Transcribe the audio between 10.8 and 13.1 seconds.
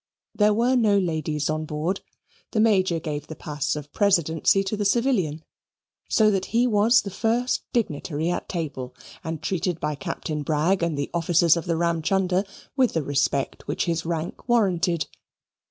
and the officers of the Ramchunder with the